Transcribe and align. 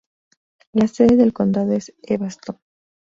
La 0.73 0.87
sede 0.87 1.15
del 1.15 1.31
condado 1.31 1.73
es 1.73 1.93
Evanston. 2.01 2.57